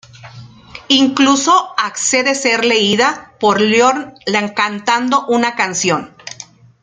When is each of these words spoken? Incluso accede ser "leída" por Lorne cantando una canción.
Incluso 0.87 1.75
accede 1.77 2.33
ser 2.33 2.65
"leída" 2.65 3.33
por 3.39 3.61
Lorne 3.61 4.51
cantando 4.55 5.27
una 5.27 5.55
canción. 5.55 6.15